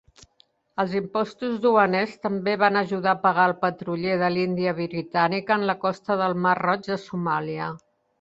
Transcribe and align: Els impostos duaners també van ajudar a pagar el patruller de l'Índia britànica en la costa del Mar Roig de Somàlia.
Els 0.83 0.93
impostos 0.99 1.57
duaners 1.65 2.15
també 2.23 2.55
van 2.63 2.79
ajudar 2.81 3.11
a 3.11 3.19
pagar 3.25 3.45
el 3.49 3.53
patruller 3.65 4.15
de 4.21 4.29
l'Índia 4.37 4.73
britànica 4.79 5.59
en 5.61 5.67
la 5.73 5.77
costa 5.85 6.17
del 6.23 6.35
Mar 6.47 6.55
Roig 6.63 6.89
de 6.93 6.99
Somàlia. 7.03 7.69